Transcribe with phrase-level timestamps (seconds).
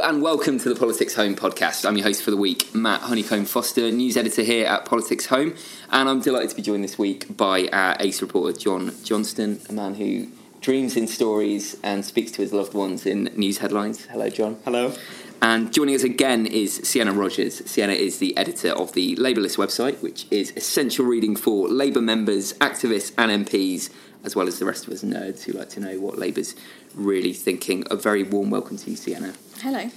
[0.00, 1.86] Hello and welcome to the Politics Home podcast.
[1.86, 5.54] I'm your host for the week, Matt Honeycombe-Foster, news editor here at Politics Home,
[5.90, 9.74] and I'm delighted to be joined this week by our ace reporter John Johnston, a
[9.74, 10.28] man who
[10.62, 14.06] dreams in stories and speaks to his loved ones in news headlines.
[14.06, 14.56] Hello, John.
[14.64, 14.94] Hello.
[15.42, 17.62] And joining us again is Sienna Rodgers.
[17.70, 22.54] Sienna is the editor of the LabourList website, which is essential reading for Labour members,
[22.54, 23.90] activists, and MPs,
[24.24, 26.54] as well as the rest of us nerds who like to know what Labour's
[26.94, 27.84] really thinking.
[27.90, 29.34] A very warm welcome to you, Sienna.
[29.60, 29.90] Hello.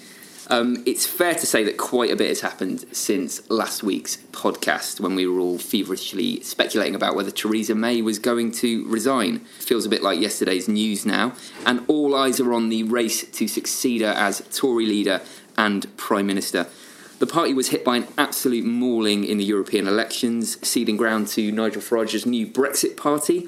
[0.49, 4.99] Um, it's fair to say that quite a bit has happened since last week's podcast
[4.99, 9.39] when we were all feverishly speculating about whether Theresa May was going to resign.
[9.59, 11.33] Feels a bit like yesterday's news now,
[11.65, 15.21] and all eyes are on the race to succeed her as Tory leader
[15.57, 16.67] and Prime Minister.
[17.19, 21.53] The party was hit by an absolute mauling in the European elections, ceding ground to
[21.53, 23.47] Nigel Farage's new Brexit party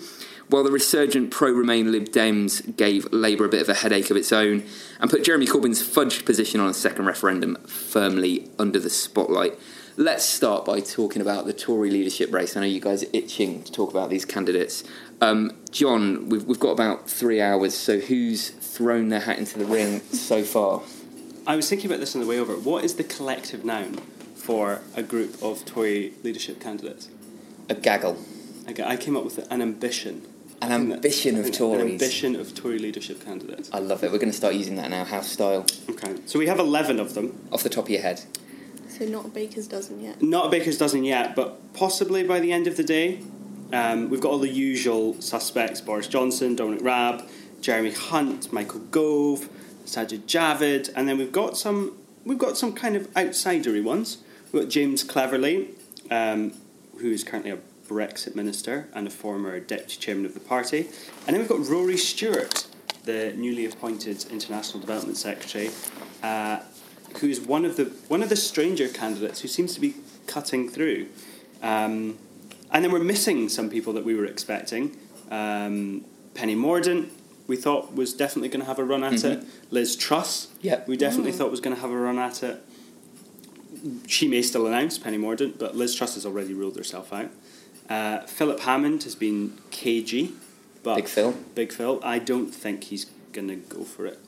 [0.50, 4.18] while the resurgent pro Remain Lib Dems gave Labour a bit of a headache of
[4.18, 4.64] its own
[5.00, 9.58] and put Jeremy Corbyn's fudged position on a second referendum firmly under the spotlight.
[9.98, 12.58] Let's start by talking about the Tory leadership race.
[12.58, 14.84] I know you guys are itching to talk about these candidates.
[15.22, 19.66] Um, John, we've, we've got about three hours, so who's thrown their hat into the
[19.66, 20.82] ring so far?
[21.48, 22.54] I was thinking about this on the way over.
[22.54, 24.00] What is the collective noun
[24.36, 27.08] for a group of Tory leadership candidates?
[27.70, 28.18] A gaggle.
[28.68, 30.28] I, I came up with an ambition.
[30.62, 31.82] An I think that- ambition of think Tories.
[31.82, 33.70] An ambition of Tory leadership candidates.
[33.74, 34.12] I love it.
[34.12, 35.66] We're going to start using that now, house style.
[35.90, 36.16] Okay.
[36.26, 37.48] So we have 11 of them.
[37.52, 38.22] Off the top of your head.
[38.90, 40.22] So not a baker's dozen yet.
[40.22, 43.20] Not a baker's dozen yet, but possibly by the end of the day.
[43.74, 47.28] Um, we've got all the usual suspects Boris Johnson, Dominic Raab,
[47.62, 49.50] Jeremy Hunt, Michael Gove,
[49.86, 54.20] Sajid Javid, and then we've got some we've got some kind of outsidery ones.
[54.52, 55.70] We've got James Cleverly,
[56.10, 56.54] um,
[57.00, 60.88] who is currently a Brexit minister and a former deputy chairman of the party.
[61.26, 62.68] And then we've got Rory Stewart,
[63.04, 65.70] the newly appointed international development secretary,
[66.24, 66.60] uh,
[67.20, 69.96] who is one of the one of the stranger candidates who seems to be
[70.28, 71.08] cutting through.
[71.62, 72.18] Um,
[72.72, 74.98] and then we're missing some people that we were expecting.
[75.32, 76.04] Um,
[76.34, 77.10] Penny Mordaunt,
[77.48, 79.44] we thought was definitely going to have a run at it.
[79.72, 80.88] Liz Truss, Yep.
[80.88, 82.62] we definitely thought was going to have a run at it.
[84.08, 87.30] She may still announce Penny Mordaunt, but Liz Truss has already ruled herself out.
[87.90, 90.34] Uh, Philip Hammond has been cagey,
[90.84, 91.34] but Big Phil.
[91.54, 92.00] Big Phil.
[92.04, 94.20] I don't think he's going to go for it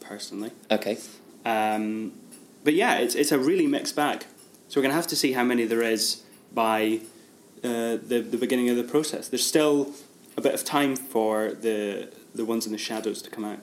[0.00, 0.52] personally.
[0.70, 0.98] Okay.
[1.44, 2.12] Um,
[2.62, 4.24] but yeah, it's it's a really mixed bag.
[4.68, 6.22] So we're going to have to see how many there is
[6.52, 7.00] by
[7.64, 9.28] uh, the the beginning of the process.
[9.28, 9.92] There's still
[10.36, 13.58] a bit of time for the the ones in the shadows to come out.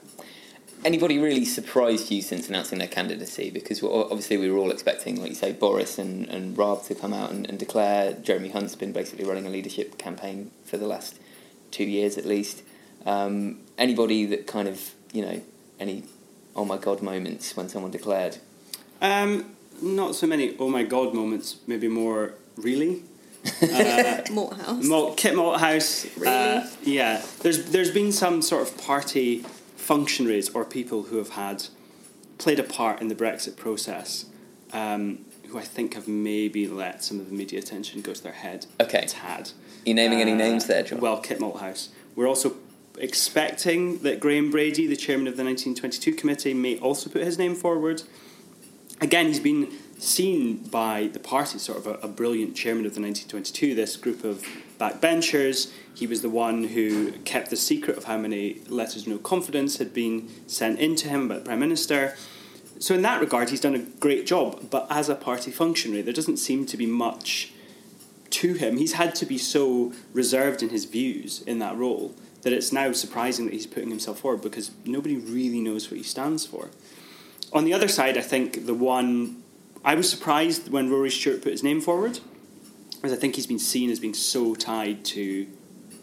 [0.84, 3.50] Anybody really surprised you since announcing their candidacy?
[3.50, 7.12] Because obviously we were all expecting, like you say, Boris and, and Raab to come
[7.12, 8.12] out and, and declare.
[8.12, 11.18] Jeremy Hunt's been basically running a leadership campaign for the last
[11.70, 12.62] two years at least.
[13.06, 15.40] Um, anybody that kind of, you know,
[15.80, 16.04] any
[16.54, 18.38] oh my god moments when someone declared?
[19.00, 21.56] Um, not so many oh my god moments.
[21.66, 23.02] Maybe more really.
[23.62, 24.84] Uh, Morehouse.
[24.84, 26.04] Malt, Kit Malthouse.
[26.16, 26.28] Really?
[26.28, 29.44] Uh, yeah, there's there's been some sort of party
[29.78, 31.64] functionaries or people who have had
[32.36, 34.26] played a part in the Brexit process,
[34.72, 38.32] um, who I think have maybe let some of the media attention go to their
[38.32, 38.66] head.
[38.80, 39.04] Okay.
[39.06, 39.50] tad.
[39.84, 41.00] you naming any Uh, names there, John?
[41.00, 41.88] Well, Kit Malthouse.
[42.14, 42.56] We're also
[42.98, 47.54] expecting that Graham Brady, the chairman of the 1922 committee, may also put his name
[47.54, 48.02] forward.
[49.00, 49.68] Again, he's been
[49.98, 54.24] seen by the party sort of a, a brilliant chairman of the 1922, this group
[54.24, 54.44] of
[54.78, 55.70] backbenchers.
[55.94, 59.78] He was the one who kept the secret of how many letters of no confidence
[59.78, 62.16] had been sent in to him by the Prime Minister.
[62.78, 64.70] So, in that regard, he's done a great job.
[64.70, 67.52] But as a party functionary, there doesn't seem to be much
[68.30, 68.76] to him.
[68.76, 72.92] He's had to be so reserved in his views in that role that it's now
[72.92, 76.70] surprising that he's putting himself forward because nobody really knows what he stands for.
[77.52, 79.42] On the other side, I think the one
[79.84, 82.20] I was surprised when Rory Stewart put his name forward,
[83.00, 85.46] because I think he's been seen as being so tied to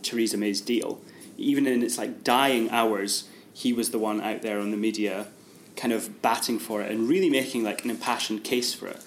[0.01, 1.01] Theresa May's deal.
[1.37, 5.27] Even in its like dying hours, he was the one out there on the media,
[5.75, 9.01] kind of batting for it and really making like an impassioned case for it.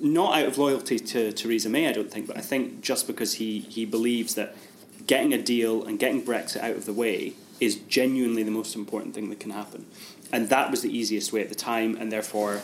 [0.00, 3.34] Not out of loyalty to Theresa May, I don't think, but I think just because
[3.34, 4.54] he he believes that
[5.06, 9.14] getting a deal and getting Brexit out of the way is genuinely the most important
[9.14, 9.86] thing that can happen.
[10.32, 12.60] And that was the easiest way at the time, and therefore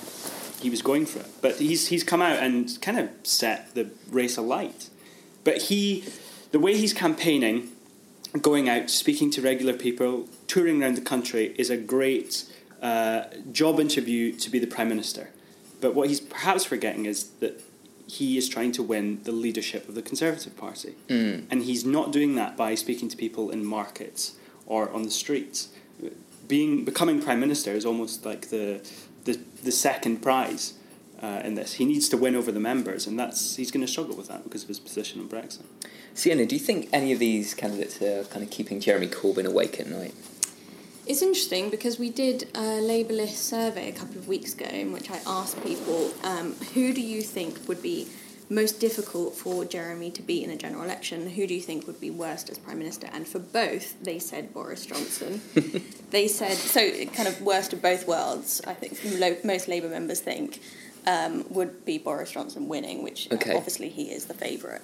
[0.61, 1.27] he was going for it.
[1.41, 4.89] But he's he's come out and kind of set the race alight.
[5.45, 6.05] But he,
[6.51, 7.71] the way he's campaigning,
[8.41, 12.45] going out, speaking to regular people, touring around the country is a great
[12.83, 15.31] uh, job interview to be the prime minister.
[15.81, 17.62] But what he's perhaps forgetting is that
[18.07, 20.95] he is trying to win the leadership of the Conservative Party,
[21.51, 24.35] and he's not doing that by speaking to people in markets
[24.67, 25.69] or on the streets.
[26.49, 28.81] Being becoming prime minister is almost like the
[29.32, 30.75] the the second prize
[31.23, 31.75] uh, in this.
[31.75, 34.44] He needs to win over the members, and that's he's going to struggle with that
[34.44, 35.65] because of his position on Brexit.
[36.15, 39.79] Sienna, do you think any of these candidates are kind of keeping Jeremy Corbyn awake
[39.79, 40.15] at night?
[41.06, 45.11] It's interesting because we did a LabourList survey a couple of weeks ago in which
[45.11, 48.09] I asked people um, who do you think would be
[48.50, 51.31] most difficult for Jeremy to beat in a general election?
[51.31, 53.08] Who do you think would be worst as Prime Minister?
[53.12, 55.41] And for both, they said Boris Johnson.
[56.11, 58.99] they said, so kind of worst of both worlds, I think
[59.44, 60.61] most Labour members think,
[61.06, 63.55] um, would be Boris Johnson winning, which uh, Okay.
[63.56, 64.82] obviously he is the favourite.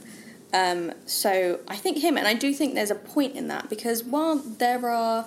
[0.54, 4.04] Um, so I think him, and I do think there's a point in that because
[4.04, 5.26] while there are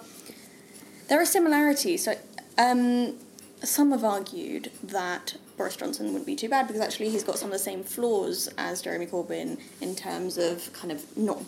[1.10, 2.16] there are similarities, so
[2.58, 3.16] um,
[3.64, 7.50] some have argued that Boris Johnson wouldn't be too bad because actually he's got some
[7.50, 11.42] of the same flaws as Jeremy Corbyn in terms of kind of not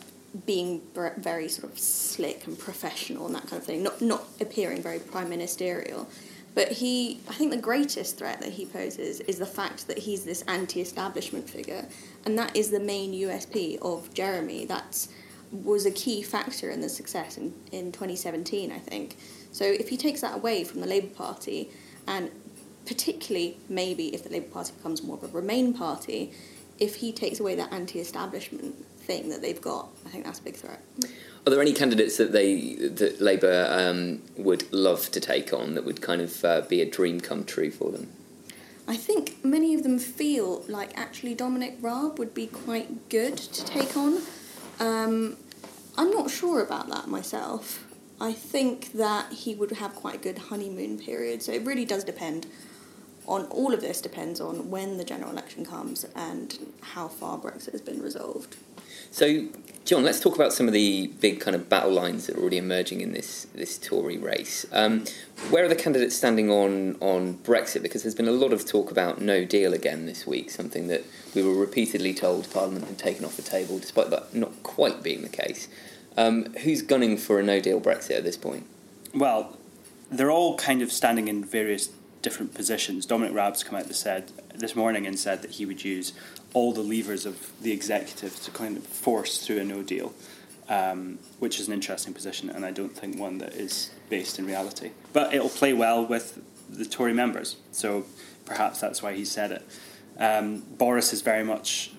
[0.45, 0.81] being
[1.17, 4.99] very sort of slick and professional and that kind of thing, not not appearing very
[4.99, 6.09] prime ministerial.
[6.53, 10.25] But he, I think the greatest threat that he poses is the fact that he's
[10.25, 11.85] this anti-establishment figure,
[12.25, 14.65] and that is the main USP of Jeremy.
[14.65, 15.07] That's
[15.53, 19.15] was a key factor in the success in, in 2017, I think.
[19.53, 21.69] So if he takes that away from the Labour Party,
[22.07, 22.31] and
[22.91, 26.33] particularly maybe if the Labour Party becomes more of a Remain party,
[26.77, 30.57] if he takes away that anti-establishment thing that they've got, I think that's a big
[30.57, 30.81] threat.
[31.47, 35.85] Are there any candidates that they that Labour um, would love to take on that
[35.85, 38.11] would kind of uh, be a dream come true for them?
[38.89, 43.63] I think many of them feel like actually Dominic Raab would be quite good to
[43.63, 44.21] take on.
[44.81, 45.37] Um,
[45.97, 47.85] I'm not sure about that myself.
[48.19, 51.41] I think that he would have quite a good honeymoon period.
[51.41, 52.47] So it really does depend
[53.31, 57.71] on all of this depends on when the general election comes and how far Brexit
[57.71, 58.57] has been resolved.
[59.09, 59.47] So,
[59.85, 62.57] John, let's talk about some of the big kind of battle lines that are already
[62.57, 64.65] emerging in this this Tory race.
[64.73, 65.05] Um,
[65.49, 67.81] where are the candidates standing on on Brexit?
[67.81, 71.03] Because there's been a lot of talk about No Deal again this week, something that
[71.33, 75.21] we were repeatedly told Parliament had taken off the table, despite that not quite being
[75.21, 75.69] the case.
[76.17, 78.65] Um, who's gunning for a No Deal Brexit at this point?
[79.13, 79.57] Well,
[80.11, 81.89] they're all kind of standing in various
[82.21, 83.05] different positions.
[83.05, 86.13] Dominic Raab's come out and said this morning and said that he would use
[86.53, 90.13] all the levers of the executive to kind of force through a no deal,
[90.69, 94.45] um, which is an interesting position, and I don't think one that is based in
[94.45, 94.91] reality.
[95.13, 98.05] But it'll play well with the Tory members, so
[98.45, 99.65] perhaps that's why he said it.
[100.17, 101.91] Um, Boris is very much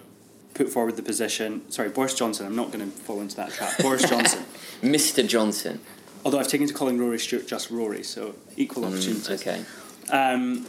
[0.54, 1.70] put forward the position.
[1.70, 2.46] Sorry, Boris Johnson.
[2.46, 3.72] I'm not going to fall into that trap.
[3.78, 4.44] Boris Johnson.
[4.82, 5.26] Mr.
[5.26, 5.80] Johnson.
[6.24, 9.28] Although I've taken to calling Rory Stewart just Rory, so equal opportunities.
[9.28, 9.64] Mm, okay.
[10.10, 10.66] Um,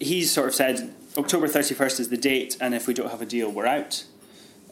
[0.00, 3.26] he's sort of said October 31st is the date, and if we don't have a
[3.26, 4.04] deal, we're out.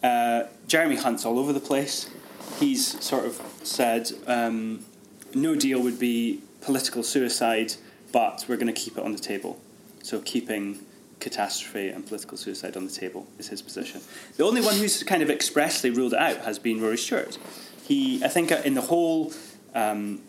[0.03, 2.11] Uh, Jeremy Hunt's all over the place.
[2.59, 4.85] He's sort of said um,
[5.35, 7.75] no deal would be political suicide,
[8.11, 9.61] but we're going to keep it on the table.
[10.03, 10.81] So keeping
[11.21, 14.01] catastrophe and political suicide on the table is his position.
[14.37, 17.39] The only one who's kind of expressly ruled it out has been Rory Stewart.
[17.85, 19.33] He, I think, uh, in the whole
[19.75, 20.21] um,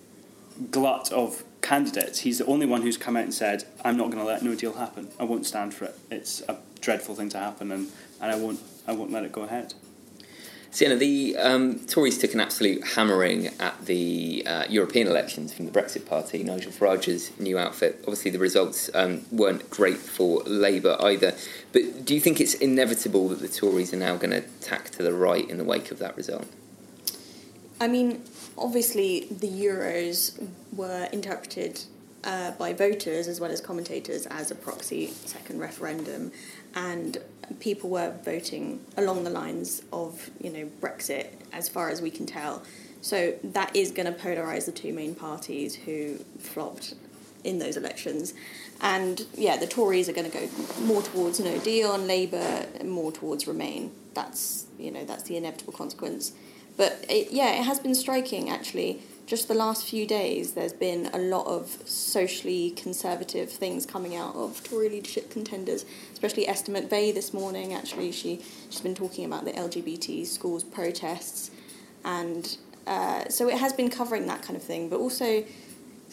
[0.69, 4.19] glut of candidates, he's the only one who's come out and said, "I'm not going
[4.19, 5.09] to let no deal happen.
[5.19, 5.97] I won't stand for it.
[6.11, 7.89] It's a dreadful thing to happen, and,
[8.21, 9.73] and I won't I won't let it go ahead."
[10.73, 15.71] Sienna, the um, Tories took an absolute hammering at the uh, European elections from the
[15.71, 17.99] Brexit Party, Nigel Farage's new outfit.
[17.99, 21.35] Obviously, the results um, weren't great for Labour either.
[21.73, 25.03] But do you think it's inevitable that the Tories are now going to tack to
[25.03, 26.47] the right in the wake of that result?
[27.79, 28.23] I mean,
[28.57, 31.83] obviously, the Euros were interpreted
[32.23, 36.31] uh, by voters as well as commentators as a proxy second referendum,
[36.75, 37.17] and
[37.59, 42.25] people were voting along the lines of you know Brexit, as far as we can
[42.25, 42.63] tell.
[43.01, 46.93] So that is going to polarise the two main parties who flopped
[47.43, 48.33] in those elections.
[48.79, 50.49] And yeah, the Tories are going to go
[50.81, 53.91] more towards No Deal, and Labour more towards Remain.
[54.13, 56.33] That's you know that's the inevitable consequence.
[56.77, 59.01] But it, yeah, it has been striking actually.
[59.25, 64.35] Just the last few days, there's been a lot of socially conservative things coming out
[64.35, 67.73] of Tory leadership contenders, especially Esther McVey this morning.
[67.73, 71.51] Actually, she she's been talking about the LGBT schools protests,
[72.03, 74.89] and uh, so it has been covering that kind of thing.
[74.89, 75.45] But also,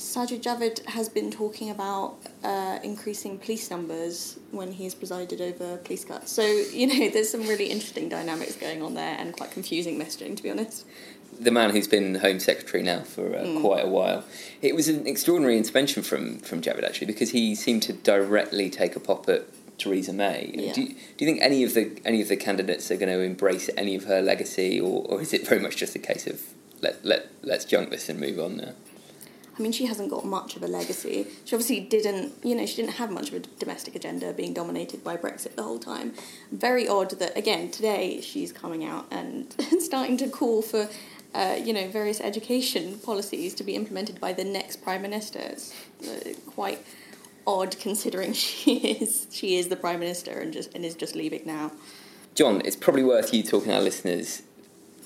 [0.01, 5.77] Sajid Javid has been talking about uh, increasing police numbers when he has presided over
[5.77, 6.33] police cuts.
[6.33, 10.39] So, you know, there's some really interesting dynamics going on there and quite confusing messaging,
[10.39, 10.87] to be honest.
[11.39, 14.25] The man who's been Home Secretary now for uh, quite a while.
[14.63, 18.97] It was an extraordinary intervention from, from Javid, actually, because he seemed to directly take
[18.97, 19.45] a pop at
[19.77, 20.51] Theresa May.
[20.55, 20.73] Yeah.
[20.73, 23.21] Do, you, do you think any of the any of the candidates are going to
[23.21, 26.43] embrace any of her legacy, or, or is it very much just a case of
[26.81, 28.73] let let let's junk this and move on now?
[29.61, 31.27] I mean, she hasn't got much of a legacy.
[31.45, 35.05] She obviously didn't, you know, she didn't have much of a domestic agenda being dominated
[35.05, 36.15] by Brexit the whole time.
[36.51, 40.89] Very odd that, again, today she's coming out and starting to call for,
[41.35, 45.41] uh, you know, various education policies to be implemented by the next Prime Minister.
[45.41, 45.75] It's
[46.09, 46.83] uh, quite
[47.47, 51.43] odd considering she is she is the Prime Minister and just and is just leaving
[51.45, 51.71] now.
[52.35, 54.41] John, it's probably worth you talking to our listeners,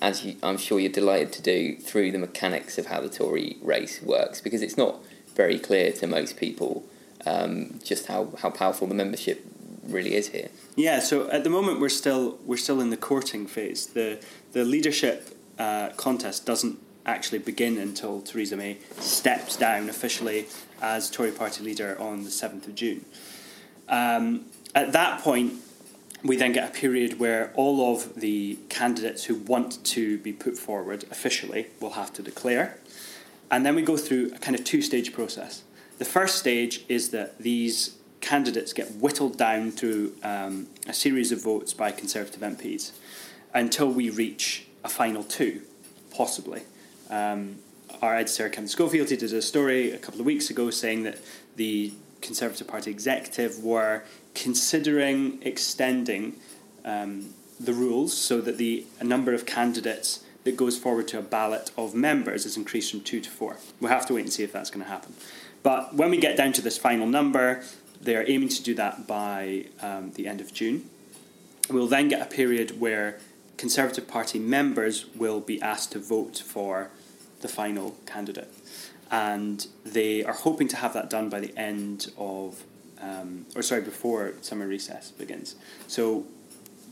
[0.04, 3.56] as you, I'm sure you're delighted to do, through the mechanics of how the Tory
[3.62, 4.96] race works, because it's not
[5.34, 6.84] very clear to most people
[7.24, 9.42] um, just how, how powerful the membership
[9.82, 10.48] really is here.
[10.76, 13.86] Yeah, so at the moment we're still we're still in the courting phase.
[13.86, 14.18] The
[14.52, 20.46] the leadership uh, contest doesn't actually begin until Theresa May steps down officially
[20.82, 23.04] as Tory party leader on the 7th of June.
[23.88, 25.54] Um, at that point,
[26.24, 30.56] we then get a period where all of the candidates who want to be put
[30.56, 32.78] forward officially will have to declare.
[33.50, 35.62] And then we go through a kind of two stage process.
[35.98, 41.42] The first stage is that these candidates get whittled down through um, a series of
[41.42, 42.92] votes by Conservative MPs
[43.52, 45.60] until we reach a final two,
[46.10, 46.62] possibly.
[47.10, 47.56] Um,
[48.00, 51.18] our editor, Kevin Schofield, did a story a couple of weeks ago saying that
[51.56, 54.04] the Conservative Party executive were
[54.34, 56.36] considering extending
[56.84, 61.70] um, the rules so that the number of candidates that goes forward to a ballot
[61.76, 63.56] of members is increased from two to four.
[63.80, 65.14] We'll have to wait and see if that's going to happen.
[65.62, 67.62] But when we get down to this final number,
[68.00, 70.90] they're aiming to do that by um, the end of June.
[71.70, 73.18] We'll then get a period where
[73.56, 76.90] Conservative Party members will be asked to vote for
[77.40, 78.52] the final candidate.
[79.10, 82.64] And they are hoping to have that done by the end of,
[83.04, 85.56] um, or sorry, before summer recess begins.
[85.86, 86.24] So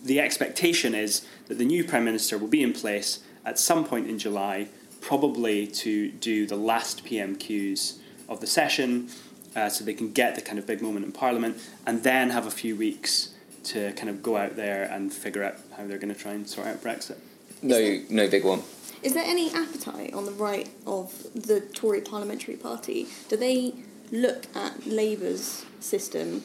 [0.04, 4.08] the expectation is that the new Prime Minister will be in place at some point
[4.08, 4.68] in July,
[5.00, 9.08] probably to do the last PMQs of the session,
[9.56, 12.46] uh, so they can get the kind of big moment in Parliament, and then have
[12.46, 16.12] a few weeks to kind of go out there and figure out how they're going
[16.12, 17.16] to try and sort out Brexit.
[17.62, 18.62] No, no big one.
[19.02, 23.08] Is there any appetite on the right of the Tory parliamentary party?
[23.28, 23.74] Do they
[24.12, 26.44] look at Labour's system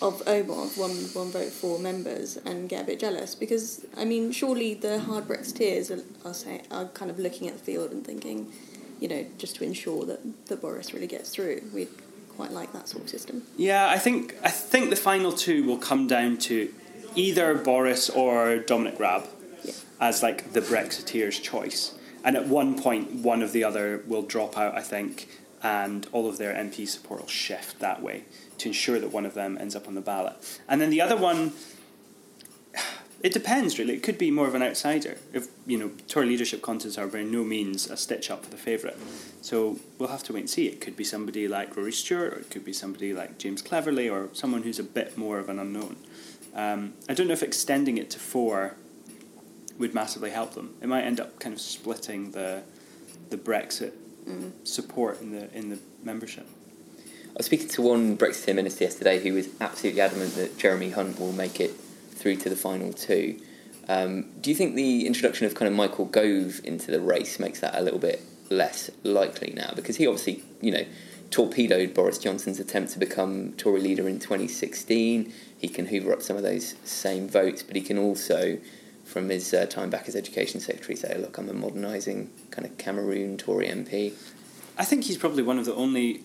[0.00, 3.34] of OMOV, one, one vote for members, and get a bit jealous?
[3.34, 7.54] Because, I mean, surely the hard Brexiteers are, are, say, are kind of looking at
[7.58, 8.50] the field and thinking,
[8.98, 11.88] you know, just to ensure that, that Boris really gets through, we'd
[12.36, 13.42] quite like that sort of system.
[13.58, 16.72] Yeah, I think I think the final two will come down to
[17.14, 19.26] either Boris or Dominic Raab
[19.64, 19.72] Yeah.
[20.00, 21.94] as like the Brexiteers' choice.
[22.24, 25.28] And at one point, one of the other will drop out, I think,
[25.62, 28.24] and all of their MP support will shift that way
[28.58, 30.60] to ensure that one of them ends up on the ballot.
[30.68, 31.52] And then the other one,
[33.22, 33.94] it depends really.
[33.94, 35.18] It could be more of an outsider.
[35.32, 38.56] If you know, Tory leadership contests are by no means a stitch up for the
[38.56, 38.96] favourite.
[39.42, 40.66] So we'll have to wait and see.
[40.66, 44.08] It could be somebody like Rory Stewart, or it could be somebody like James Cleverly,
[44.08, 45.96] or someone who's a bit more of an unknown.
[46.54, 48.76] Um, I don't know if extending it to four
[49.78, 50.74] would massively help them.
[50.82, 52.62] It might end up kind of splitting the
[53.30, 53.92] the Brexit
[54.64, 56.46] support in the in the membership.
[57.28, 61.18] I was speaking to one Brexiteer minister yesterday who was absolutely adamant that Jeremy Hunt
[61.20, 63.40] will make it through to the final two.
[63.88, 67.60] Um, do you think the introduction of kind of Michael Gove into the race makes
[67.60, 69.72] that a little bit less likely now?
[69.74, 70.84] Because he obviously, you know,
[71.30, 75.32] torpedoed Boris Johnson's attempt to become Tory leader in 2016.
[75.58, 78.58] He can hoover up some of those same votes, but he can also,
[79.10, 82.78] from his uh, time back as Education Secretary, say, look, I'm a modernising kind of
[82.78, 84.12] Cameroon Tory MP.
[84.78, 86.22] I think he's probably one of the only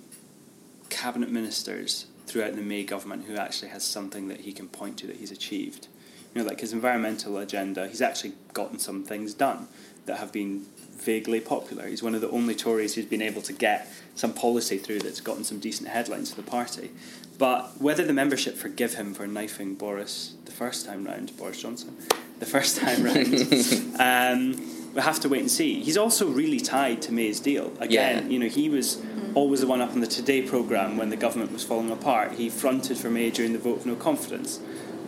[0.89, 5.07] cabinet ministers throughout the May government who actually has something that he can point to
[5.07, 5.87] that he's achieved.
[6.33, 9.67] You know, like his environmental agenda, he's actually gotten some things done
[10.05, 11.87] that have been vaguely popular.
[11.87, 15.21] He's one of the only Tories who's been able to get some policy through that's
[15.21, 16.91] gotten some decent headlines for the party.
[17.37, 21.97] But whether the membership forgive him for knifing Boris the first time round, Boris Johnson,
[22.39, 23.25] the first time round,
[23.99, 25.81] um, we'll have to wait and see.
[25.81, 27.71] He's also really tied to May's deal.
[27.79, 28.29] Again, Yeah.
[28.29, 29.01] you know, he was
[29.33, 32.33] always the one up on the Today programme when the government was falling apart.
[32.33, 34.59] He fronted for May during the vote of no confidence.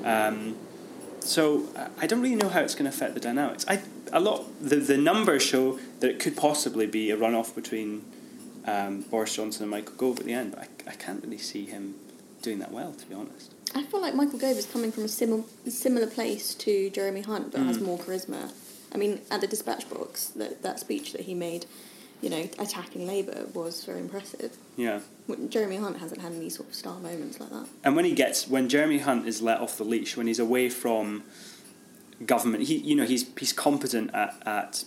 [0.03, 0.55] Um,
[1.19, 3.65] so I- I don't really know how it's going to affect the dynamics.
[3.67, 3.81] I
[4.13, 8.05] a lot the the numbers show that it could possibly be a runoff between
[8.65, 11.65] um, Boris Johnson and Michael Gove at the end, but I, I can't really see
[11.65, 11.96] him
[12.41, 13.53] doing that well, to be honest.
[13.77, 17.51] I feel like Michael Gove is coming from a similar similar place to Jeremy Hunt,
[17.51, 17.84] but has mm.
[17.84, 18.51] more charisma.
[18.93, 21.67] I mean, at the dispatch box, that that speech that he made,
[22.22, 24.57] you know, attacking Labour was very impressive.
[24.75, 25.01] Yeah.
[25.50, 27.67] Jeremy Hunt hasn't had any sort of star moments like that.
[27.84, 30.69] And when he gets when Jeremy Hunt is let off the leash, when he's away
[30.69, 31.24] from
[32.25, 34.86] government, he you know he's he's competent at, at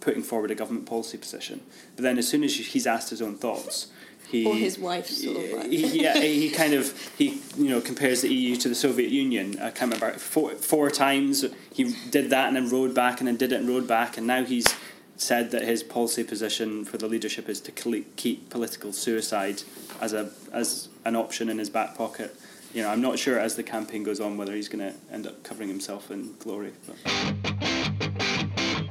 [0.00, 1.60] putting forward a government policy position.
[1.96, 3.88] But then, as soon as he's asked his own thoughts,
[4.32, 5.66] he or his wife sort of like.
[5.70, 9.58] yeah, he kind of he you know compares the EU to the Soviet Union.
[9.60, 13.36] I can't remember four four times he did that and then rode back and then
[13.36, 14.74] did it and rode back and now he's
[15.18, 17.70] said that his policy position for the leadership is to
[18.16, 19.62] keep political suicide
[20.00, 22.34] as a as an option in his back pocket.
[22.72, 25.26] You know, I'm not sure as the campaign goes on whether he's going to end
[25.26, 26.72] up covering himself in glory.
[26.86, 28.31] But.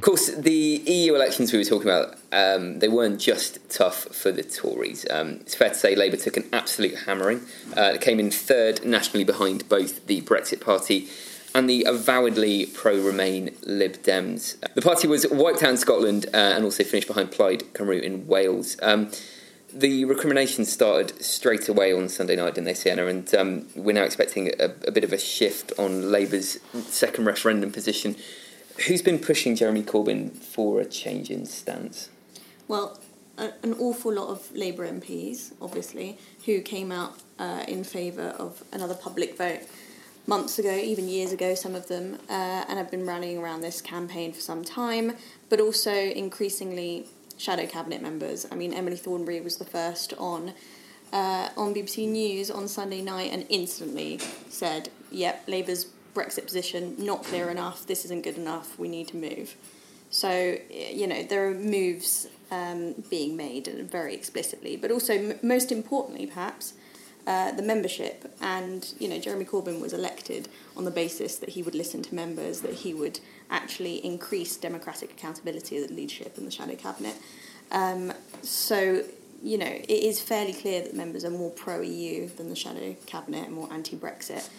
[0.01, 4.31] Of course, the EU elections we were talking about, um, they weren't just tough for
[4.31, 5.05] the Tories.
[5.12, 7.41] Um, it's fair to say Labour took an absolute hammering.
[7.77, 11.08] Uh, it came in third nationally behind both the Brexit Party
[11.53, 14.60] and the avowedly pro Remain Lib Dems.
[14.74, 18.25] The party was wiped out in Scotland uh, and also finished behind Plaid Cymru in
[18.25, 18.77] Wales.
[18.81, 19.12] Um,
[19.72, 23.05] the recriminations started straight away on Sunday night, didn't they, Sienna?
[23.05, 27.72] And um, we're now expecting a, a, bit of a shift on Labour's second referendum
[27.72, 28.15] position.
[28.88, 32.10] Who's been pushing Jeremy Corbyn for a change in stance?
[32.68, 33.00] Well,
[33.38, 38.63] a, an awful lot of Labour MPs, obviously, who came out uh, in favour of
[38.72, 39.62] another public vote
[40.28, 43.82] months ago, even years ago, some of them, uh, and have been rallying around this
[43.82, 45.13] campaign for some time,
[45.50, 47.06] but also increasingly
[47.38, 48.46] shadow cabinet members.
[48.51, 50.54] I mean, Emily Thornberry was the first on.
[51.12, 57.24] Uh, on BBC News on Sunday night and instantly said, Yep, Labour's Brexit position not
[57.24, 57.86] clear enough.
[57.86, 58.77] This isn't good enough.
[58.77, 59.56] We need to move.
[60.10, 65.72] So you know there are moves um, being made very explicitly, but also m- most
[65.72, 66.74] importantly, perhaps.
[67.27, 71.62] Uh, the membership and you know Jeremy Corbyn was elected on the basis that he
[71.62, 73.20] would listen to members that he would
[73.51, 77.15] actually increase democratic accountability of the leadership and the shadow cabinet
[77.72, 79.03] um, so
[79.44, 82.96] you know it is fairly clear that members are more pro EU than the shadow
[83.06, 84.50] cabinet and more anti Brexit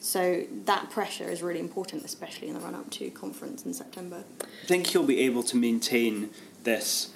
[0.00, 4.24] so that pressure is really important, especially in the run up to conference in September.
[4.42, 6.30] I think he'll be able to maintain
[6.64, 7.12] this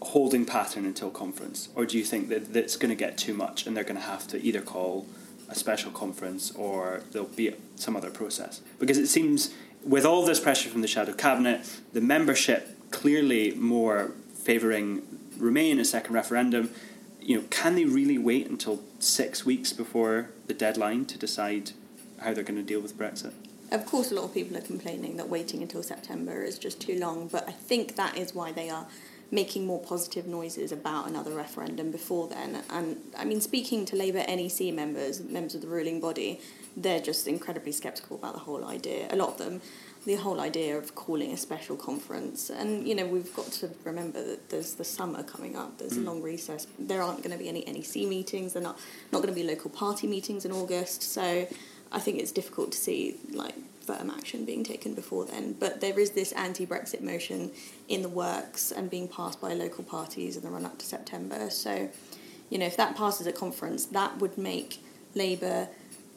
[0.00, 3.66] holding pattern until conference, or do you think that that's going to get too much
[3.66, 5.06] and they're going to have to either call
[5.48, 8.60] a special conference or there'll be some other process?
[8.78, 9.52] Because it seems
[9.84, 11.60] with all this pressure from the shadow cabinet,
[11.92, 15.02] the membership clearly more favouring
[15.38, 16.70] Remain a second referendum
[17.24, 21.70] you know, can they really wait until six weeks before the deadline to decide
[22.20, 23.32] how they're going to deal with Brexit?
[23.70, 26.98] Of course, a lot of people are complaining that waiting until September is just too
[26.98, 28.86] long, but I think that is why they are
[29.30, 32.62] making more positive noises about another referendum before then.
[32.68, 36.40] And I mean, speaking to Labour NEC members, members of the ruling body,
[36.76, 39.08] they're just incredibly sceptical about the whole idea.
[39.10, 39.62] A lot of them
[40.04, 42.50] the whole idea of calling a special conference.
[42.50, 46.02] And, you know, we've got to remember that there's the summer coming up, there's mm.
[46.02, 46.66] a long recess.
[46.78, 48.78] There aren't going to be any NEC meetings, there are not,
[49.12, 51.02] not going to be local party meetings in August.
[51.02, 51.46] So
[51.92, 55.54] I think it's difficult to see, like, firm action being taken before then.
[55.58, 57.50] But there is this anti Brexit motion
[57.88, 61.50] in the works and being passed by local parties in the run up to September.
[61.50, 61.88] So,
[62.50, 64.82] you know, if that passes at conference, that would make
[65.14, 65.68] Labour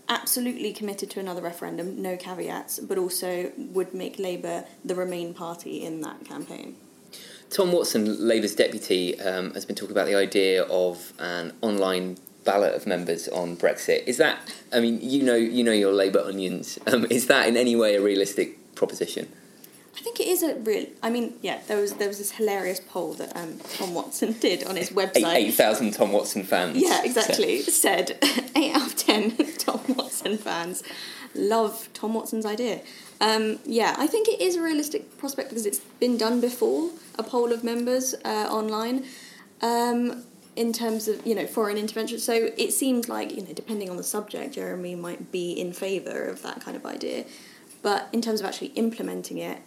[0.09, 5.83] absolutely committed to another referendum, no caveats, but also would make Labour the Remain party
[5.83, 6.75] in that campaign.
[7.49, 12.73] Tom Watson, Labour's deputy, um, has been talking about the idea of an online ballot
[12.73, 14.03] of members on Brexit.
[14.05, 14.39] Is that?
[14.73, 16.79] I mean, you know, you know your Labour onions.
[16.87, 19.31] Um, is that in any way a realistic proposition?
[19.97, 20.85] I think it is a real.
[21.01, 24.63] I mean, yeah, there was there was this hilarious poll that um, Tom Watson did
[24.65, 25.33] on his website.
[25.33, 26.77] Eight thousand Tom Watson fans.
[26.77, 27.61] Yeah, exactly.
[27.61, 28.17] said
[28.55, 30.83] eight out of ten Tom Watson fans
[31.33, 32.81] love Tom Watson's idea.
[33.19, 36.91] Um, yeah, I think it is a realistic prospect because it's been done before.
[37.17, 39.05] A poll of members uh, online.
[39.61, 40.23] Um,
[40.55, 42.19] in terms of you know foreign intervention.
[42.19, 46.25] So it seems like you know depending on the subject, Jeremy might be in favour
[46.25, 47.25] of that kind of idea,
[47.81, 49.59] but in terms of actually implementing it,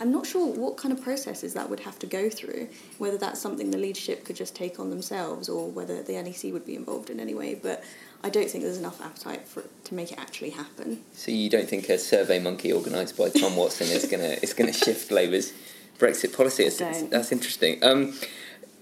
[0.00, 2.68] I'm not sure what kind of processes that would have to go through,
[2.98, 6.66] whether that's something the leadership could just take on themselves or whether the NEC would
[6.66, 7.54] be involved in any way.
[7.54, 7.82] But
[8.22, 11.02] I don't think there's enough appetite for it to make it actually happen.
[11.12, 14.72] So you don't think a survey monkey organised by Tom Watson is gonna is gonna
[14.84, 15.52] shift Labour's
[15.98, 16.68] Brexit policy?
[16.68, 17.82] That's, that's interesting.
[17.82, 18.14] Um,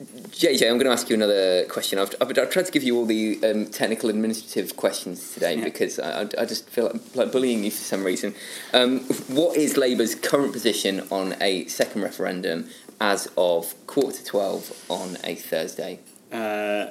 [0.02, 2.00] JJ, I'm going to ask you another question.
[2.00, 5.64] I've, I've, I've tried to give you all the um, technical administrative questions today yeah.
[5.64, 8.34] because I, I, just feel like, like bullying you for some reason.
[8.72, 12.68] Um, what is Labour's current position on a second referendum
[13.00, 16.00] as of quarter to 12 on a Thursday?
[16.32, 16.86] Uh,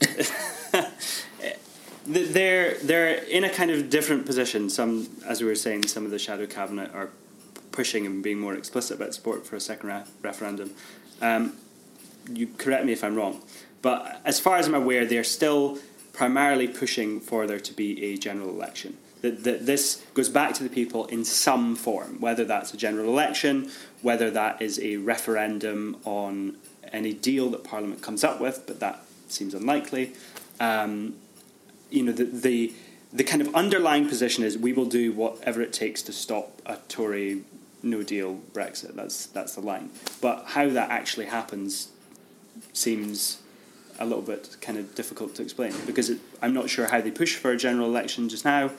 [2.04, 4.68] they're, they're in a kind of different position.
[4.68, 7.10] Some, as we were saying, some of the shadow cabinet are
[7.70, 10.72] pushing and being more explicit about support for a second re- referendum.
[11.22, 11.54] Um,
[12.30, 13.40] you correct me if I'm wrong,
[13.80, 15.78] but as far as I'm aware, they're still
[16.12, 18.98] primarily pushing for there to be a general election.
[19.22, 23.08] That, that this goes back to the people in some form, whether that's a general
[23.08, 23.70] election,
[24.02, 26.56] whether that is a referendum on
[26.92, 30.12] any deal that Parliament comes up with, but that seems unlikely.
[30.60, 31.14] Um,
[31.90, 32.72] you know, the, the
[33.12, 36.76] the kind of underlying position is we will do whatever it takes to stop a
[36.88, 37.42] Tory
[37.82, 38.94] no deal Brexit.
[38.94, 39.90] That's that's the line.
[40.20, 41.88] But how that actually happens
[42.72, 43.40] seems
[43.98, 47.10] a little bit kind of difficult to explain because it, I'm not sure how they
[47.10, 48.70] push for a general election just now.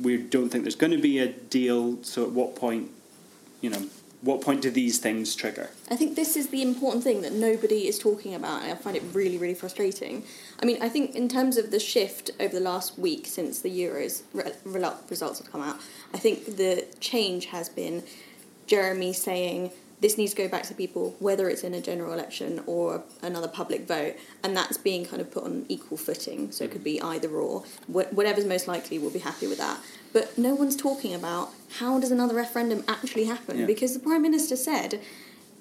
[0.00, 2.02] We don't think there's going to be a deal.
[2.02, 2.90] So at what point,
[3.60, 3.86] you know,
[4.22, 5.70] what point do these things trigger?
[5.90, 8.96] I think this is the important thing that nobody is talking about, and I find
[8.96, 10.24] it really, really frustrating.
[10.60, 13.70] I mean, I think in terms of the shift over the last week since the
[13.70, 14.52] Euros re-
[15.08, 15.78] results have come out,
[16.14, 18.02] I think the change has been
[18.66, 22.62] Jeremy saying this needs to go back to people, whether it's in a general election
[22.66, 26.52] or another public vote, and that's being kind of put on equal footing.
[26.52, 27.62] So it could be either or.
[27.86, 29.80] Wh- whatever's most likely, we'll be happy with that.
[30.16, 33.58] But no one's talking about how does another referendum actually happen?
[33.58, 33.66] Yeah.
[33.66, 35.02] Because the Prime Minister said,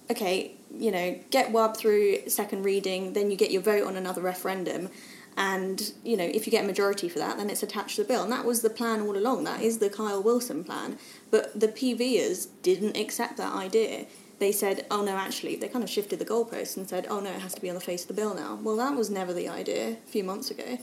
[0.09, 4.21] okay, you know, get WAB through second reading, then you get your vote on another
[4.21, 4.87] referendum.
[5.35, 8.07] And, you know, if you get a majority for that, then it's attached to the
[8.07, 8.23] bill.
[8.23, 9.43] And that was the plan all along.
[9.43, 10.99] That is the Kyle Wilson plan.
[11.31, 14.05] But the PVers didn't accept that idea.
[14.39, 17.29] They said, oh no, actually, they kind of shifted the goalposts and said, oh no,
[17.29, 18.57] it has to be on the face of the bill now.
[18.63, 20.77] Well, that was never the idea a few months ago.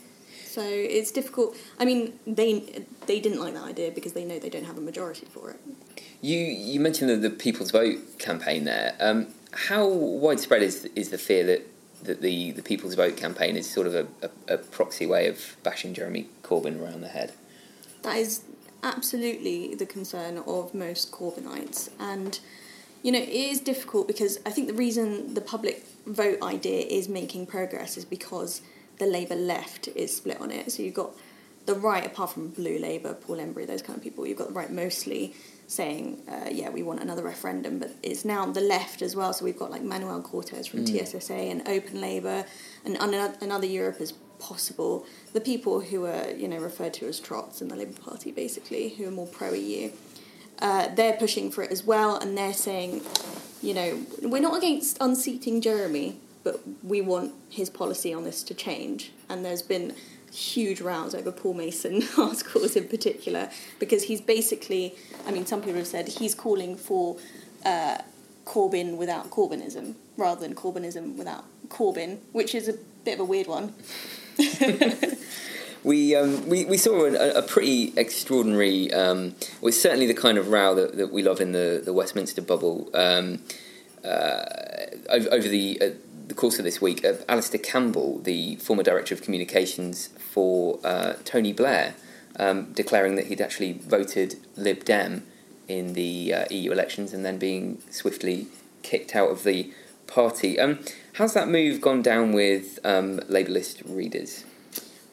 [0.53, 1.57] So it's difficult.
[1.81, 4.83] I mean, they they didn't like that idea because they know they don't have a
[4.83, 5.59] majority for it.
[6.21, 8.95] You you mentioned the, the People's Vote campaign there.
[9.01, 11.67] Um, how widespread is is the fear that,
[12.03, 15.57] that the, the People's Vote campaign is sort of a, a, a proxy way of
[15.63, 17.33] bashing Jeremy Corbyn around the head?
[18.03, 18.43] That is
[18.83, 21.89] absolutely the concern of most Corbynites.
[21.99, 22.39] And,
[23.03, 27.09] you know, it is difficult because I think the reason the public vote idea is
[27.09, 28.61] making progress is because
[29.03, 30.71] the Labour left is split on it.
[30.71, 31.11] So you've got
[31.67, 34.55] the right, apart from Blue Labour, Paul Embery, those kind of people, you've got the
[34.55, 35.35] right mostly
[35.67, 39.33] saying, uh, yeah, we want another referendum, but it's now the left as well.
[39.33, 42.45] So we've got like Manuel Cortes from TSSA and Open Labour
[42.85, 45.05] and another, another Europe is possible.
[45.33, 48.91] The people who are, you know, referred to as trots in the Labour Party, basically,
[48.91, 49.91] who are more pro EU,
[50.61, 53.03] uh, they're pushing for it as well, and they're saying,
[53.63, 58.55] you know, we're not against unseating Jeremy, but we want his policy on this to
[58.55, 59.13] change.
[59.29, 59.95] And there's been
[60.33, 64.95] huge rows over Paul Mason articles in particular because he's basically,
[65.27, 67.17] I mean, some people have said he's calling for
[67.65, 67.99] uh,
[68.45, 72.75] Corbyn without Corbynism rather than Corbynism without Corbyn, which is a
[73.05, 73.75] bit of a weird one.
[75.85, 80.49] We, um, we, we saw a, a pretty extraordinary, um, well, certainly the kind of
[80.49, 82.89] row that, that we love in the, the Westminster bubble.
[82.95, 83.43] Um,
[84.05, 84.45] uh,
[85.11, 85.91] over, over the, uh,
[86.27, 91.15] the course of this week, uh, Alastair Campbell, the former Director of Communications for uh,
[91.25, 91.95] Tony Blair,
[92.39, 95.25] um, declaring that he'd actually voted Lib Dem
[95.69, 98.47] in the uh, EU elections and then being swiftly
[98.83, 99.73] kicked out of the
[100.07, 100.59] party.
[100.59, 100.81] Um,
[101.15, 104.45] how's that move gone down with um, readers?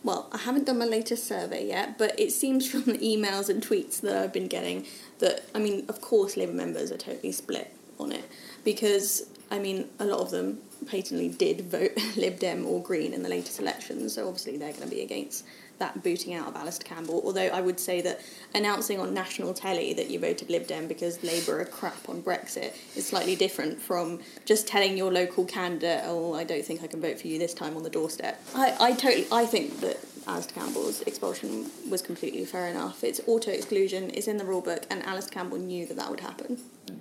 [0.02, 3.62] Well, I haven't done my latest survey yet, but it seems from the emails and
[3.62, 4.86] tweets that I've been getting
[5.20, 8.24] that, I mean, of course, Labour members are totally split on it
[8.64, 13.24] because, I mean, a lot of them patently did vote Lib Dem or Green in
[13.24, 15.46] the latest elections, so obviously they're going to be against
[15.80, 17.22] that booting out of Alastair Campbell.
[17.26, 18.22] Although I would say that
[18.54, 22.74] announcing on national telly that you voted Lib Dem because Labour are crap on Brexit
[22.96, 27.02] is slightly different from just telling your local candidate, "Oh, I don't think I can
[27.02, 28.42] vote for you this time" on the doorstep.
[28.54, 33.04] I, I totally, I think that Alastair Campbell's expulsion was completely fair enough.
[33.04, 36.20] It's auto exclusion, it's in the rule book, and Alastair Campbell knew that that would
[36.20, 36.60] happen.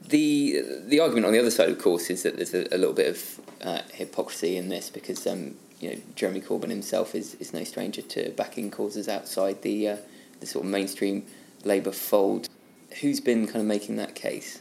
[0.09, 2.95] The the argument on the other side, of course, is that there's a, a little
[2.95, 7.53] bit of uh, hypocrisy in this because um, you know Jeremy Corbyn himself is, is
[7.53, 9.97] no stranger to backing causes outside the uh,
[10.41, 11.25] the sort of mainstream
[11.65, 12.49] Labour fold.
[13.01, 14.61] Who's been kind of making that case?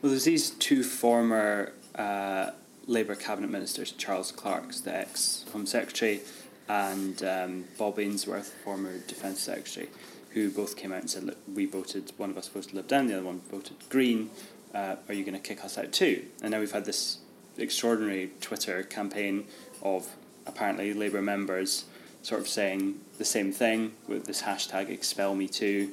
[0.00, 2.50] Well, there's these two former uh,
[2.86, 6.20] Labour cabinet ministers, Charles Clarks, the ex Home Secretary,
[6.68, 9.88] and um, Bob Ainsworth, former Defence Secretary,
[10.30, 12.12] who both came out and said, "Look, we voted.
[12.16, 14.30] One of us voted Lib Dem, the other one voted Green.
[14.74, 17.18] Uh, are you going to kick us out too?" And now we've had this
[17.58, 19.46] extraordinary Twitter campaign
[19.82, 20.08] of
[20.46, 21.84] apparently Labour members
[22.22, 25.90] sort of saying the same thing with this hashtag expel me too,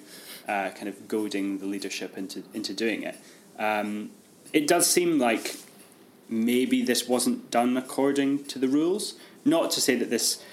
[0.47, 3.15] uh, kind of goading the leadership into into doing it.
[3.57, 4.11] Um,
[4.53, 5.57] it does seem like
[6.29, 9.15] maybe this wasn't done according to the rules.
[9.43, 10.43] Not to say that this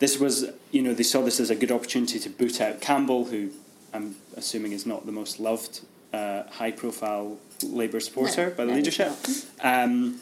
[0.00, 3.26] this was you know they saw this as a good opportunity to boot out Campbell,
[3.26, 3.50] who
[3.94, 5.80] I'm assuming is not the most loved
[6.12, 9.12] uh, high profile Labour supporter No, by the no, leadership.
[9.62, 10.20] Um,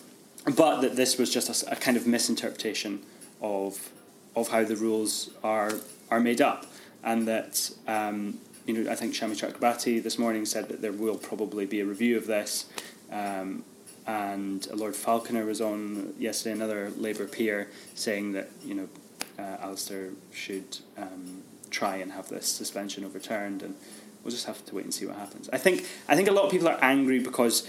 [0.50, 3.02] but that this was just a kind of misinterpretation
[3.40, 3.90] of
[4.36, 5.72] of how the rules are
[6.10, 6.66] are made up,
[7.02, 11.16] and that um, you know I think Shami Chakrabarti this morning said that there will
[11.16, 12.66] probably be a review of this.
[13.10, 13.64] Um,
[14.06, 18.88] and Lord Falconer was on yesterday, another Labour peer, saying that you know
[19.38, 23.74] uh, Alastair should um, try and have this suspension overturned, and
[24.24, 25.50] we'll just have to wait and see what happens.
[25.52, 27.68] I think I think a lot of people are angry because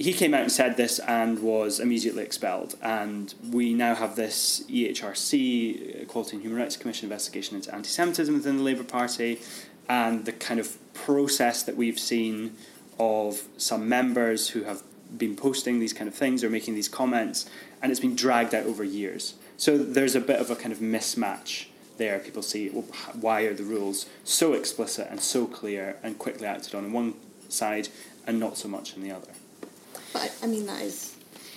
[0.00, 4.64] he came out and said this and was immediately expelled, and we now have this
[4.66, 9.42] EHRC Equality and Human Rights Commission investigation into anti-Semitism within the Labour Party,
[9.90, 12.56] and the kind of process that we've seen
[12.98, 14.82] of some members who have
[15.18, 17.44] been posting these kind of things or making these comments,
[17.82, 19.34] and it's been dragged out over years.
[19.58, 21.66] So there's a bit of a kind of mismatch
[21.98, 22.18] there.
[22.20, 22.86] People see well,
[23.20, 27.16] why are the rules so explicit and so clear and quickly acted on in one
[27.50, 27.88] side
[28.26, 29.28] and not so much in the other.
[30.12, 31.16] But I mean that is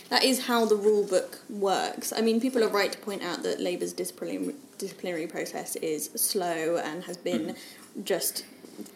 [0.09, 2.13] that is how the rule book works.
[2.13, 6.77] I mean, people are right to point out that Labour's disciplinary disciplinary process is slow
[6.77, 8.03] and has been mm.
[8.03, 8.45] just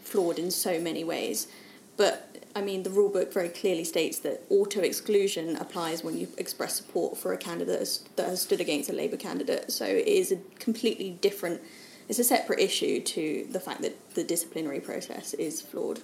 [0.04, 1.48] flawed in so many ways.
[1.96, 6.28] But I mean, the rule book very clearly states that auto exclusion applies when you
[6.38, 9.72] express support for a candidate that has stood against a Labour candidate.
[9.72, 11.62] So it is a completely different,
[12.10, 16.02] it's a separate issue to the fact that the disciplinary process is flawed.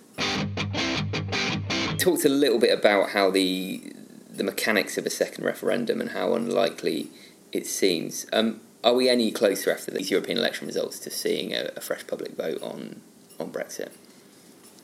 [2.04, 3.94] Talked a little bit about how the
[4.30, 7.08] the mechanics of a second referendum and how unlikely
[7.54, 8.26] it seems.
[8.34, 12.06] Um, are we any closer after these European election results to seeing a, a fresh
[12.06, 13.00] public vote on
[13.39, 13.92] on Brexit?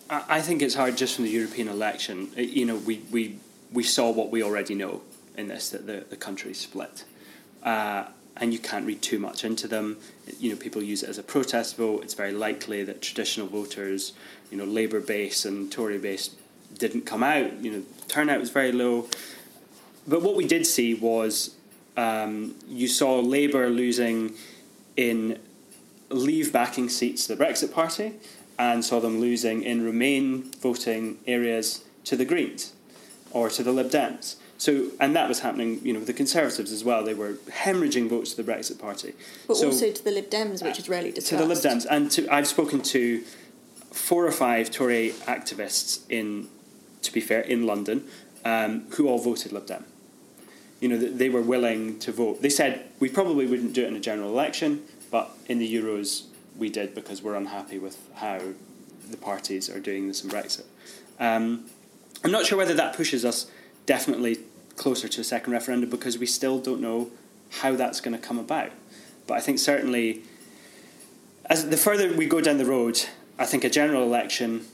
[0.09, 2.29] I think it's hard just from the European election.
[2.37, 3.37] Uh, you know, we, we,
[3.71, 5.01] we saw what we already know
[5.37, 7.03] in this that the, the country split.
[7.61, 8.05] Uh,
[8.37, 9.97] and you can't read too much into them.
[10.39, 12.03] You know, people use it as a protest vote.
[12.03, 14.13] It's very likely that traditional voters,
[14.49, 16.29] you know, Labour base and Tory base
[16.77, 17.53] didn't come out.
[17.63, 19.07] You know, turnout was very low.
[20.07, 21.55] But what we did see was
[21.97, 24.33] um, you saw Labour losing
[24.95, 25.39] in
[26.09, 28.13] leave backing seats to the Brexit Party
[28.57, 32.73] and saw them losing in Remain voting areas to the Greens
[33.31, 34.35] or to the Lib Dems.
[34.57, 37.05] So, and that was happening, you know, with the Conservatives as well.
[37.05, 39.13] They were hemorrhaging votes to the Brexit Party.
[39.47, 41.29] But so, also to the Lib Dems, which is rarely discussed.
[41.29, 41.85] To the Lib Dems.
[41.89, 43.23] And to, I've spoken to
[43.91, 46.49] four or five Tory activists in,
[47.01, 48.05] to be fair, in London,
[48.45, 49.85] um, who all voted Lib Dem.
[50.79, 52.41] You know, they were willing to vote.
[52.41, 56.23] They said, we probably wouldn't do it in a general election, but in the Euros,
[56.57, 58.39] we did because we're unhappy with how
[59.09, 60.65] the parties are doing this in Brexit.
[61.19, 61.65] Um,
[62.23, 63.49] I'm not sure whether that pushes us
[63.85, 64.39] definitely
[64.75, 67.09] closer to a second referendum because we still don't know
[67.49, 68.71] how that's going to come about.
[69.27, 70.23] But I think certainly,
[71.45, 73.01] as the further we go down the road,
[73.37, 74.65] I think a general election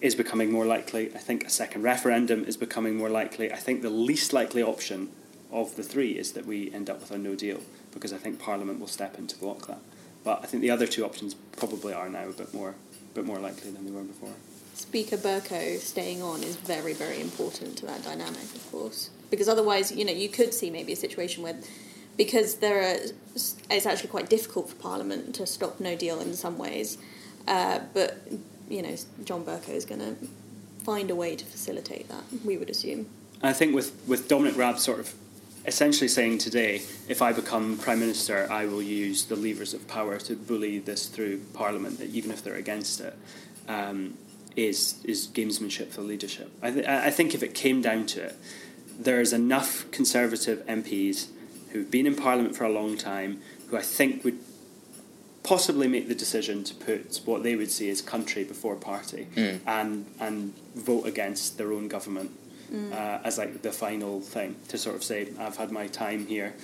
[0.00, 1.14] is becoming more likely.
[1.14, 3.52] I think a second referendum is becoming more likely.
[3.52, 5.10] I think the least likely option
[5.52, 7.60] of the three is that we end up with a no deal
[7.92, 9.80] because I think Parliament will step in to block that.
[10.24, 12.74] But I think the other two options probably are now a bit more,
[13.14, 14.32] bit more likely than they were before.
[14.74, 19.92] Speaker Bercow staying on is very, very important to that dynamic, of course, because otherwise,
[19.92, 21.56] you know, you could see maybe a situation where,
[22.16, 22.96] because there are,
[23.34, 26.96] it's actually quite difficult for Parliament to stop No Deal in some ways,
[27.46, 28.22] uh, but
[28.70, 30.16] you know, John Bercow is going to
[30.84, 32.22] find a way to facilitate that.
[32.44, 33.06] We would assume.
[33.42, 35.14] I think with with Dominic Raab sort of
[35.66, 40.18] essentially saying today, if I become Prime Minister, I will use the levers of power
[40.18, 43.16] to bully this through Parliament, even if they're against it,
[43.68, 44.16] um,
[44.56, 46.50] is, is gamesmanship for leadership.
[46.62, 48.36] I, th- I think if it came down to it,
[48.98, 51.28] there's enough Conservative MPs
[51.72, 54.38] who've been in Parliament for a long time who I think would
[55.42, 59.58] possibly make the decision to put what they would see as country before party mm.
[59.66, 62.30] and, and vote against their own government
[62.70, 62.92] mm.
[62.92, 66.54] uh, as like the final thing to sort of say I've had my time here,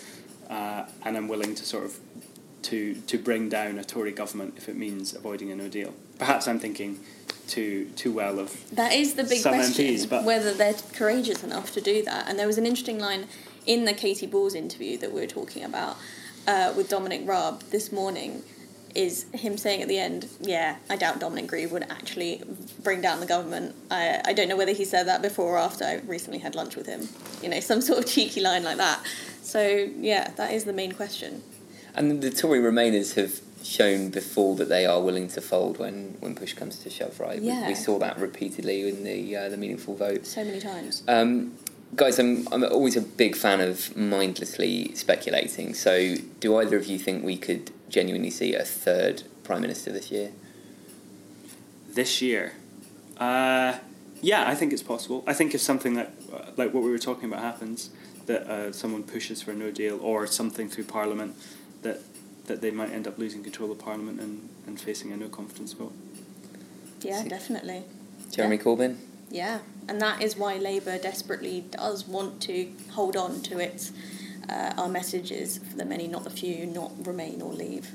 [0.49, 1.99] uh, and I'm willing to sort of
[2.63, 5.95] to to bring down a Tory government if it means avoiding a No Deal.
[6.19, 7.01] Perhaps I'm thinking
[7.47, 11.73] too too well of that is the big question MPs, but whether they're courageous enough
[11.73, 12.29] to do that.
[12.29, 13.27] And there was an interesting line
[13.67, 15.97] in the Katy Balls interview that we were talking about
[16.47, 18.43] uh, with Dominic Raab this morning
[18.97, 22.43] is him saying at the end, yeah, I doubt Dominic Grieve would actually
[22.83, 23.77] bring down the government.
[23.91, 25.85] I, I don't know whether he said that before or after.
[25.85, 27.09] I recently had lunch with him.
[27.43, 29.05] You know, some sort of cheeky line like that.
[29.43, 31.43] So, yeah, that is the main question.
[31.95, 36.35] And the Tory Remainers have shown before that they are willing to fold when, when
[36.35, 37.41] push comes to shove, right?
[37.41, 37.63] Yeah.
[37.63, 40.27] We, we saw that repeatedly in the uh, the meaningful vote.
[40.27, 41.03] So many times.
[41.09, 41.55] Um,
[41.95, 45.75] guys, I'm, I'm always a big fan of mindlessly speculating.
[45.75, 50.11] So, do either of you think we could genuinely see a third prime minister this
[50.11, 50.33] year?
[51.89, 52.53] This year,
[53.17, 53.79] uh,
[54.21, 55.25] yeah, I think it's possible.
[55.27, 57.91] I think if something like uh, like what we were talking about happens,
[58.27, 61.37] that uh, someone pushes for a no deal or something through Parliament,
[61.83, 62.01] that
[62.47, 65.73] that they might end up losing control of Parliament and, and facing a no confidence
[65.73, 65.93] vote.
[67.01, 67.85] Yeah, definitely.
[68.31, 68.63] Jeremy Yeah.
[68.63, 68.97] Corbyn.
[69.31, 73.91] Yeah, and that is why Labour desperately does want to hold on to its
[74.49, 77.91] uh, our messages for the many, not the few, not remain or leave.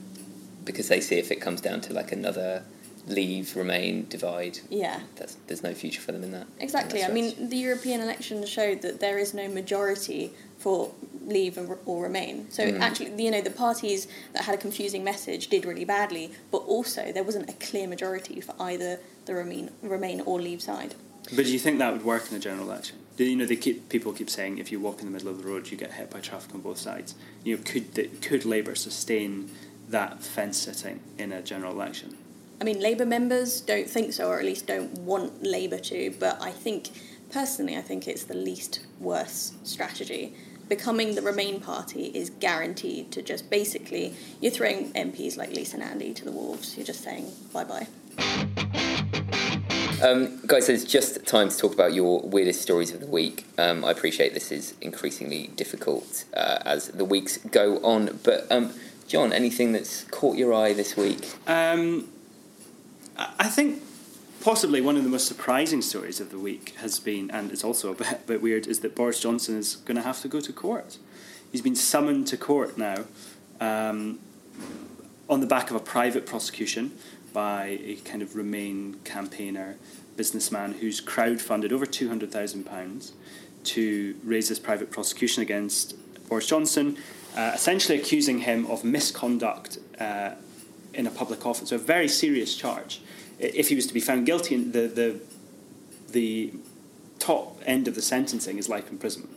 [0.65, 2.63] because they see if it comes down to like another
[3.07, 6.45] leave, remain, divide, Yeah, that's, there's no future for them in that.
[6.59, 6.99] exactly.
[7.03, 7.37] I That's right.
[7.39, 10.91] mean, the European elections showed that there is no majority for
[11.25, 12.45] leave or remain.
[12.51, 12.79] So Mm.
[12.79, 17.11] actually, you know, the parties that had a confusing message did really badly, but also
[17.11, 20.93] there wasn't a clear majority for either the remain, remain or leave side.
[21.35, 22.97] But do you think that would work in a general election?
[23.23, 25.47] You know they keep people keep saying if you walk in the middle of the
[25.47, 27.15] road you get hit by traffic on both sides.
[27.43, 29.49] You know, could the, could Labour sustain
[29.89, 32.17] that fence sitting in a general election?
[32.61, 36.13] I mean, Labour members don't think so, or at least don't want Labour to.
[36.19, 36.89] But I think,
[37.31, 40.35] personally, I think it's the least worst strategy.
[40.69, 45.83] Becoming the Remain party is guaranteed to just basically you're throwing MPs like Lisa and
[45.83, 46.77] Andy to the wolves.
[46.77, 47.87] You're just saying bye bye.
[50.01, 53.45] Um, guys, it's just time to talk about your weirdest stories of the week.
[53.59, 58.19] Um, I appreciate this is increasingly difficult uh, as the weeks go on.
[58.23, 58.73] But, um,
[59.07, 61.29] John, anything that's caught your eye this week?
[61.47, 62.07] Um,
[63.15, 63.83] I I think
[64.41, 67.91] possibly one of the most surprising stories of the week has been, and it's also
[67.91, 70.51] a bit, bit weird, is that Boris Johnson is going to have to go to
[70.51, 70.97] court.
[71.51, 73.05] He's been summoned to court now
[73.59, 74.17] um,
[75.29, 76.97] on the back of a private prosecution
[77.33, 79.75] by a kind of Remain campaigner,
[80.17, 83.11] businessman who's crowdfunded over £200,000
[83.63, 85.95] to raise this private prosecution against
[86.27, 86.97] Boris Johnson,
[87.35, 90.31] uh, essentially accusing him of misconduct uh,
[90.93, 91.69] in a public office.
[91.69, 93.01] So a very serious charge.
[93.39, 95.19] If he was to be found guilty, the the
[96.11, 96.53] the
[97.19, 99.33] top end of the sentencing is life imprisonment.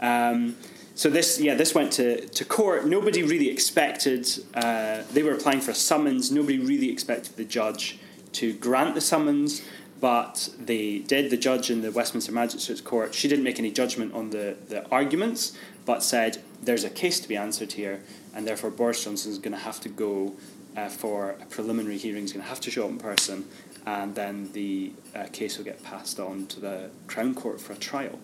[0.00, 0.56] Um,
[0.94, 2.86] so this, yeah, this went to, to court.
[2.86, 4.28] Nobody really expected.
[4.54, 6.30] Uh, they were applying for a summons.
[6.30, 7.98] Nobody really expected the judge
[8.34, 9.62] to grant the summons,
[10.00, 11.30] but they did.
[11.30, 14.88] The judge in the Westminster Magistrates Court, she didn't make any judgment on the, the
[14.90, 18.00] arguments, but said there's a case to be answered here,
[18.32, 20.34] and therefore Boris Johnson is going to have to go
[20.76, 22.22] uh, for a preliminary hearing.
[22.22, 23.46] He's going to have to show up in person,
[23.84, 27.76] and then the uh, case will get passed on to the Crown Court for a
[27.76, 28.18] trial.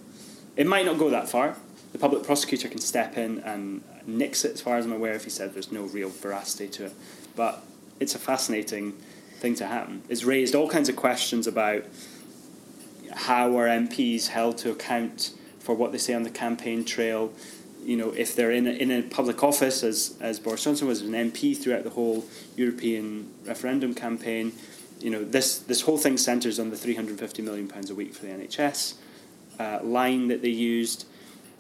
[0.57, 1.57] It might not go that far.
[1.93, 5.25] The public prosecutor can step in and nix it, as far as I'm aware, if
[5.25, 6.93] he said there's no real veracity to it.
[7.35, 7.65] But
[7.99, 8.93] it's a fascinating
[9.39, 10.03] thing to happen.
[10.09, 11.85] It's raised all kinds of questions about
[13.13, 17.33] how are MPs held to account for what they say on the campaign trail.
[17.83, 21.01] You know, if they're in a, in a public office, as, as Boris Johnson was
[21.01, 22.25] an MP throughout the whole
[22.57, 24.53] European referendum campaign,
[25.01, 28.33] you know, this, this whole thing centres on the £350 million a week for the
[28.33, 28.95] NHS
[29.59, 31.07] uh, line that they used.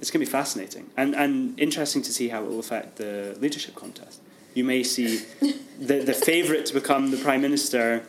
[0.00, 3.36] It's going to be fascinating and, and interesting to see how it will affect the
[3.40, 4.20] leadership contest.
[4.54, 5.18] You may see
[5.80, 8.02] the, the favourite to become the Prime Minister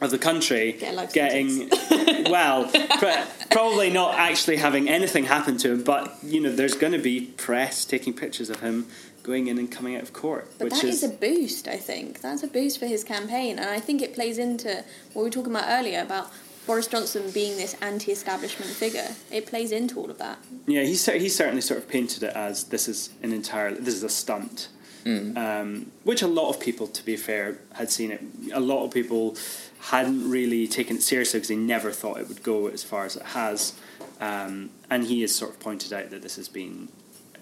[0.00, 1.68] of the country Get getting,
[2.30, 2.64] well,
[2.98, 6.98] pr- probably not actually having anything happen to him, but, you know, there's going to
[6.98, 8.86] be press taking pictures of him
[9.22, 10.48] going in and coming out of court.
[10.58, 12.20] But which that is a boost, I think.
[12.20, 15.30] That's a boost for his campaign, and I think it plays into what we were
[15.30, 16.30] talking about earlier about
[16.68, 19.08] Boris Johnson being this anti-establishment figure.
[19.32, 20.38] It plays into all of that.
[20.66, 23.94] Yeah, he's cer- he certainly sort of painted it as this is an entirely this
[23.94, 24.68] is a stunt,
[25.06, 28.22] um, which a lot of people, to be fair, had seen it.
[28.52, 29.34] A lot of people
[29.80, 33.16] hadn't really taken it seriously because they never thought it would go as far as
[33.16, 33.72] it has,
[34.20, 36.88] um, and he has sort of pointed out that this has been,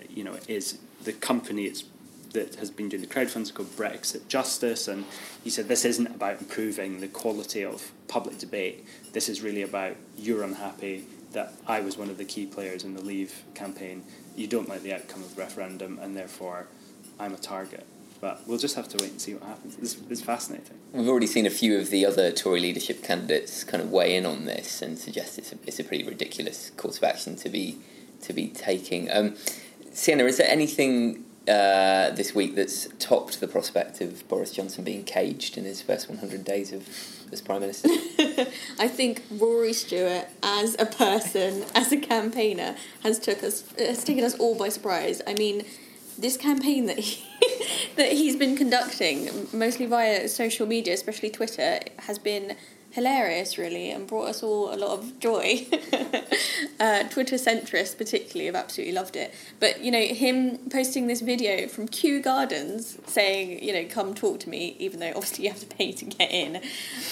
[0.08, 1.82] you know, is the company it's
[2.36, 5.04] that has been doing the crowdfunds called Brexit Justice, and
[5.42, 8.86] he said this isn't about improving the quality of public debate.
[9.12, 12.94] This is really about you're unhappy that I was one of the key players in
[12.94, 14.04] the Leave campaign.
[14.36, 16.68] You don't like the outcome of the referendum, and therefore
[17.18, 17.86] I'm a target.
[18.20, 19.76] But we'll just have to wait and see what happens.
[19.78, 20.78] It's, it's fascinating.
[20.92, 24.24] We've already seen a few of the other Tory leadership candidates kind of weigh in
[24.24, 27.78] on this and suggest it's a, it's a pretty ridiculous course of action to be
[28.22, 29.10] to be taking.
[29.10, 29.36] Um,
[29.92, 35.04] Sienna, is there anything uh, this week that's topped the prospect of Boris Johnson being
[35.04, 36.88] caged in his first 100 days of
[37.32, 37.88] as Prime Minister?
[38.78, 44.24] I think Rory Stewart, as a person, as a campaigner, has took us has taken
[44.24, 45.22] us all by surprise.
[45.26, 45.64] I mean,
[46.18, 47.24] this campaign that he,
[47.96, 52.56] that he's been conducting, mostly via social media, especially Twitter, has been
[52.96, 55.66] hilarious, really, and brought us all a lot of joy.
[56.80, 59.34] uh, Twitter centrists, particularly, have absolutely loved it.
[59.60, 64.40] But you know, him posting this video from Kew Gardens saying, you know, come talk
[64.40, 66.62] to me, even though obviously you have to pay to get in.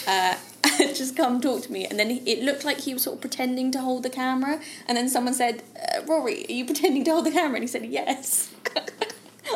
[0.08, 0.36] Uh,
[0.94, 1.84] just come talk to me.
[1.84, 4.60] And then it looked like he was sort of pretending to hold the camera.
[4.88, 7.56] And then someone said, uh, Rory, are you pretending to hold the camera?
[7.56, 8.53] And he said, yes.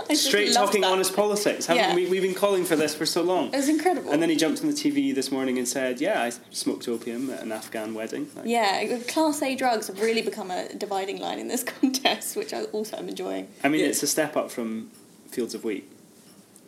[0.08, 0.90] I just Straight loved talking that.
[0.92, 1.66] honest politics.
[1.66, 1.94] Haven't Yeah.
[1.94, 2.06] we?
[2.06, 3.46] We've been calling for this for so long.
[3.48, 4.10] It was incredible.
[4.10, 7.30] And then he jumped on the TV this morning and said, "Yeah, I smoked opium
[7.30, 11.38] at an Afghan wedding." Like, yeah, Class A drugs have really become a dividing line
[11.38, 13.48] in this contest, which I also am enjoying.
[13.62, 13.88] I mean, Yeah.
[13.88, 14.90] it's a step up from
[15.30, 15.90] Fields of Wheat.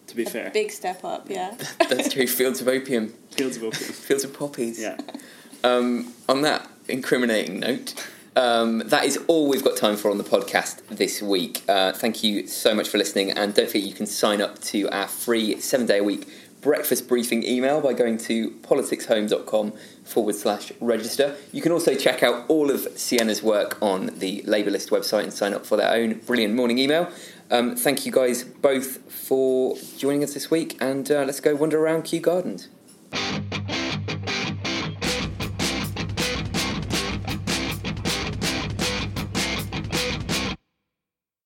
[0.08, 1.54] To be fair, Big step up, yeah.
[1.88, 2.26] That's true.
[2.26, 3.92] Fields of opium, Fields of Opium.
[4.08, 4.80] fields of poppies.
[4.80, 4.96] Yeah.
[5.62, 7.94] Um, on that incriminating note,
[8.36, 11.62] um, that is all we've got time for on the podcast this week.
[11.68, 14.88] Uh, thank you so much for listening, and don't forget you can sign up to
[14.90, 16.28] our free seven day a week
[16.60, 19.72] breakfast briefing email by going to politicshome.com
[20.04, 21.36] forward slash register.
[21.52, 25.54] You can also check out all of Sienna's work on the LabourList website and sign
[25.54, 27.10] up for their own brilliant morning email.
[27.50, 31.80] Um, thank you guys both for joining us this week, and uh, let's go wander
[31.80, 32.68] around Kew Gardens.